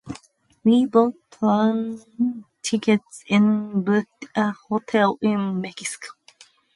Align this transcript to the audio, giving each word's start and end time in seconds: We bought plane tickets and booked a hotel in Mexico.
We 0.63 0.87
bought 0.87 1.13
plane 1.29 2.43
tickets 2.63 3.23
and 3.29 3.85
booked 3.85 4.25
a 4.35 4.49
hotel 4.51 5.19
in 5.21 5.61
Mexico. 5.61 6.13